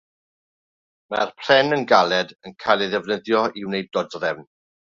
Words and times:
Mae'r 1.13 1.33
pren 1.41 1.75
yn 1.77 1.85
galed, 1.93 2.33
yn 2.51 2.57
cael 2.65 2.85
ei 2.87 2.91
ddefnyddio 2.97 3.45
i 3.63 3.69
wneud 3.69 3.93
dodrefn. 4.01 4.47